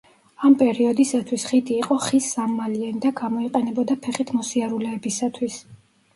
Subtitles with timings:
[0.47, 5.63] ამ პერიოდისათვის ხიდი იყო ხის სამმალიანი და გამოიყენებოდა ფეხით მოსიარულეებისათვის.